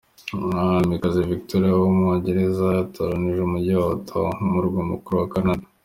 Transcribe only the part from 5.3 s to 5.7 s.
Canada.